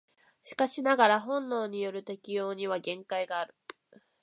[0.41, 3.53] しかしながら本能による適応には限界がある。